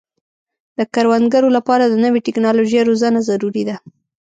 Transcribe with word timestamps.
د 0.77 0.79
کروندګرو 0.93 1.49
لپاره 1.57 1.83
د 1.87 1.93
نوې 2.03 2.19
ټکنالوژۍ 2.27 2.79
روزنه 2.89 3.19
ضروري 3.29 3.63
ده. 3.69 3.75